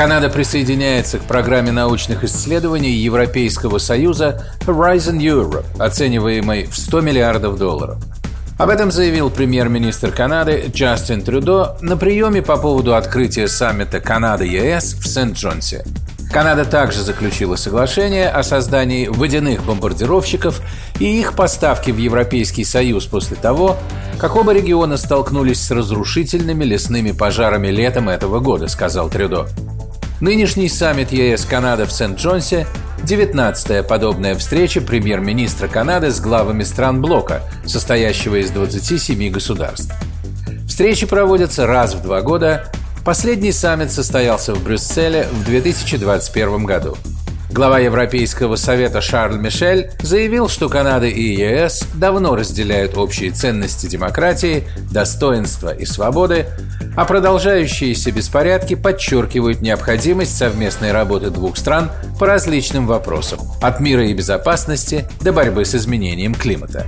[0.00, 7.98] Канада присоединяется к программе научных исследований Европейского Союза Horizon Europe, оцениваемой в 100 миллиардов долларов.
[8.56, 15.06] Об этом заявил премьер-министр Канады Джастин Трюдо на приеме по поводу открытия саммита Канада-ЕС в
[15.06, 15.84] Сент-Джонсе.
[16.32, 20.62] Канада также заключила соглашение о создании водяных бомбардировщиков
[20.98, 23.76] и их поставке в Европейский Союз после того,
[24.18, 29.46] как оба региона столкнулись с разрушительными лесными пожарами летом этого года, сказал Трюдо.
[30.20, 32.66] Нынешний саммит ЕС-Канада в Сент-Джонсе–
[33.04, 39.94] 19-я подобная встреча премьер-министра Канады с главами стран блока, состоящего из 27 государств.
[40.68, 42.70] Встречи проводятся раз в два года.
[43.02, 46.98] Последний саммит состоялся в Брюсселе в 2021 году.
[47.52, 54.68] Глава Европейского совета Шарль Мишель заявил, что Канада и ЕС давно разделяют общие ценности демократии,
[54.92, 56.46] достоинства и свободы,
[56.96, 61.90] а продолжающиеся беспорядки подчеркивают необходимость совместной работы двух стран
[62.20, 66.86] по различным вопросам– от мира и безопасности до борьбы с изменением климата.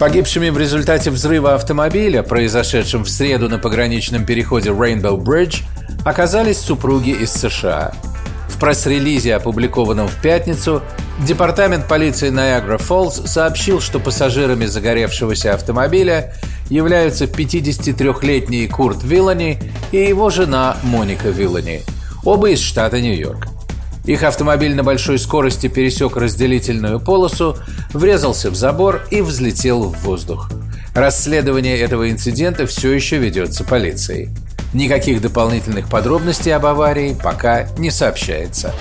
[0.00, 5.64] Погибшими в результате взрыва автомобиля, произошедшим в среду на пограничном переходе Rainbow Bridge,
[6.02, 7.92] оказались супруги из США–
[8.48, 10.82] в пресс-релизе, опубликованном в пятницу,
[11.20, 16.34] Департамент полиции Ниагара Фоллс сообщил, что пассажирами загоревшегося автомобиля
[16.70, 19.60] являются 53-летний Курт Виллани
[19.92, 21.82] и его жена Моника Виллани,
[22.24, 23.46] оба из штата Нью-Йорк.
[24.06, 27.56] Их автомобиль на большой скорости пересек разделительную полосу,
[27.92, 30.50] врезался в забор и взлетел в воздух.
[30.94, 34.30] Расследование этого инцидента все еще ведется полицией.
[34.74, 38.74] Никаких дополнительных подробностей об аварии пока не сообщается.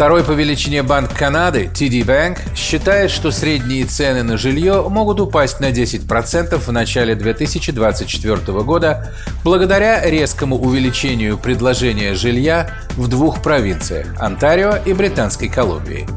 [0.00, 5.60] Второй по величине банк Канады, TD Bank, считает, что средние цены на жилье могут упасть
[5.60, 9.12] на 10% в начале 2024 года
[9.44, 16.08] благодаря резкому увеличению предложения жилья в двух провинциях– Онтарио и Британской Колумбии.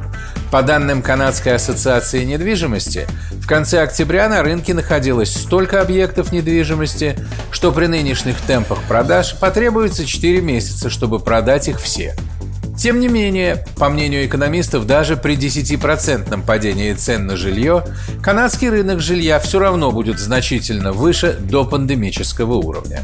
[0.53, 7.17] По данным Канадской ассоциации недвижимости, в конце октября на рынке находилось столько объектов недвижимости,
[7.49, 12.15] что при нынешних темпах продаж потребуется 4 месяца, чтобы продать их все.
[12.77, 17.83] Тем не менее, по мнению экономистов, даже при 10% падении цен на жилье,
[18.21, 23.01] канадский рынок жилья все равно будет значительно выше до пандемического уровня.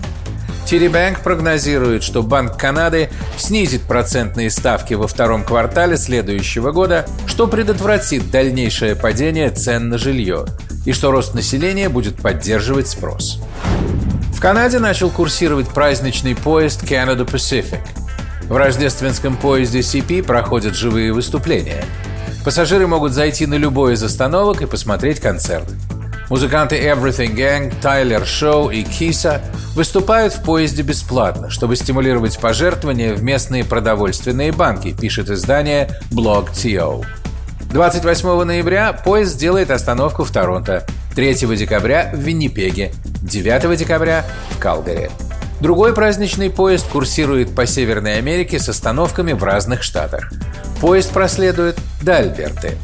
[0.69, 8.29] Тирибанк прогнозирует, что Банк Канады снизит процентные ставки во втором квартале следующего года, что предотвратит
[8.29, 10.45] дальнейшее падение цен на жилье
[10.85, 13.41] и что рост населения будет поддерживать спрос.
[14.31, 17.81] В Канаде начал курсировать праздничный поезд Canada Pacific.
[18.43, 21.83] В рождественском поезде CP проходят живые выступления.
[22.45, 25.65] Пассажиры могут зайти на любой из остановок и посмотреть концерт.
[26.29, 29.41] Музыканты Everything Gang, Тайлер Шоу и Киса
[29.73, 37.03] выступают в поезде бесплатно, чтобы стимулировать пожертвования в местные продовольственные банки, пишет издание Blog.to.
[37.71, 40.85] 28 ноября поезд сделает остановку в Торонто,
[41.15, 45.09] 3 декабря в Виннипеге, 9 декабря в Калгари.
[45.61, 50.31] Другой праздничный поезд курсирует по Северной Америке с остановками в разных штатах.
[50.79, 52.77] Поезд проследует до Альберты.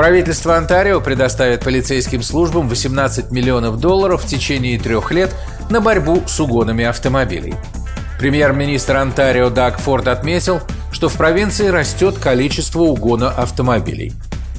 [0.00, 5.30] Правительство Онтарио предоставит полицейским службам 18 миллионов долларов в течение трех лет
[5.68, 7.52] на борьбу с угонами автомобилей.
[8.18, 14.14] Премьер-министр Онтарио Даг Форд отметил, что в провинции растет количество угона автомобилей.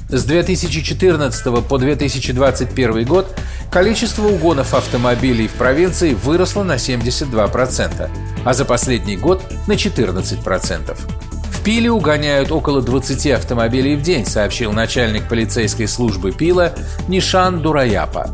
[0.08, 3.36] С 2014 по 2021 год
[3.68, 8.10] количество угонов автомобилей в провинции выросло на 72%,
[8.44, 11.21] а за последний год на 14%.
[11.64, 16.72] Пиле угоняют около 20 автомобилей в день, сообщил начальник полицейской службы Пила
[17.06, 18.30] Нишан Дураяпа.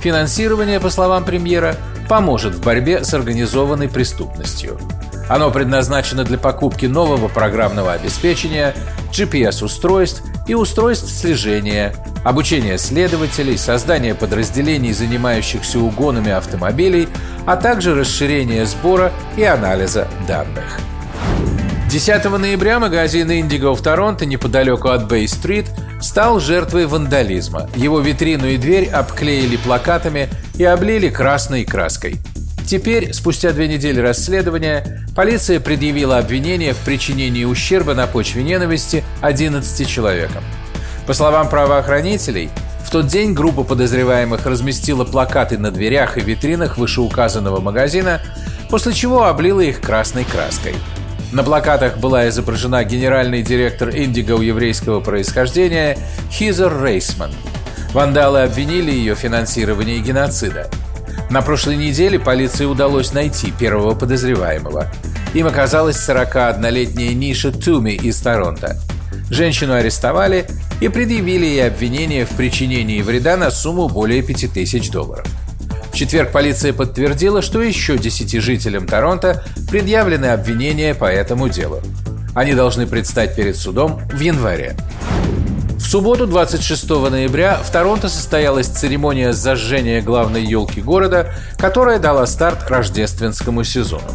[0.00, 1.76] Финансирование, по словам премьера,
[2.08, 4.78] поможет в борьбе с организованной преступностью.
[5.28, 8.74] Оно предназначено для покупки нового программного обеспечения,
[9.12, 11.94] GPS-устройств и устройств слежения,
[12.24, 17.08] обучения следователей, создания подразделений, занимающихся угонами автомобилей,
[17.46, 20.80] а также расширения сбора и анализа данных.
[21.92, 25.66] 10 ноября магазин Indigo в Торонто, неподалеку от Бэй-стрит,
[26.00, 27.68] стал жертвой вандализма.
[27.76, 32.16] Его витрину и дверь обклеили плакатами и облили красной краской.
[32.66, 39.86] Теперь, спустя две недели расследования, полиция предъявила обвинение в причинении ущерба на почве ненависти 11
[39.86, 40.42] человекам.
[41.06, 42.48] По словам правоохранителей,
[42.84, 48.20] В тот день группа подозреваемых разместила плакаты на дверях и витринах вышеуказанного магазина,
[48.68, 50.74] после чего облила их красной краской.
[51.32, 55.96] На плакатах была изображена генеральный директор Индиго еврейского происхождения
[56.30, 57.32] Хизер Рейсман.
[57.94, 60.68] Вандалы обвинили ее в финансировании геноцида.
[61.30, 64.88] На прошлой неделе полиции удалось найти первого подозреваемого.
[65.32, 68.76] Им оказалась 41-летняя Ниша Туми из Торонто.
[69.30, 70.44] Женщину арестовали
[70.82, 75.26] и предъявили ей обвинение в причинении вреда на сумму более 5000 долларов.
[75.92, 81.82] В четверг полиция подтвердила, что еще 10 жителям Торонто предъявлены обвинения по этому делу.
[82.34, 84.74] Они должны предстать перед судом в январе.
[85.76, 92.70] В субботу, 26 ноября, в Торонто состоялась церемония зажжения главной елки города, которая дала старт
[92.70, 94.08] рождественскому сезону.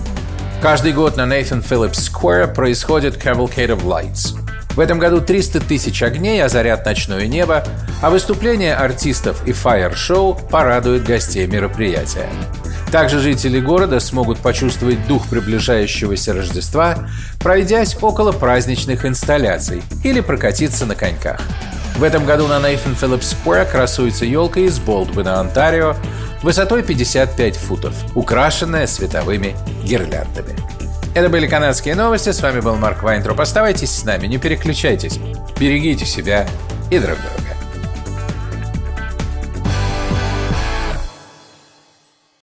[0.64, 4.36] Каждый год на Nathan Phillips Square происходит Cavalcade of Lights–
[4.78, 7.64] в этом году 300 тысяч огней озарят ночное небо,
[8.00, 12.30] а выступления артистов и фаер-шоу порадуют гостей мероприятия.
[12.92, 17.10] Также жители города смогут почувствовать дух приближающегося Рождества,
[17.40, 21.42] пройдясь около праздничных инсталляций или прокатиться на коньках.
[21.96, 25.96] В этом году на Nathan Phillips Square красуется елка из Болдвина, Онтарио,
[26.44, 30.56] высотой 55 футов, украшенная световыми гирляндами.
[31.14, 32.32] Это были канадские новости.
[32.32, 33.40] С вами был Марк Вайнтроп.
[33.40, 35.20] Оставайтесь с нами, не переключайтесь.
[35.60, 36.48] Берегите себя
[36.92, 37.47] и друг друга.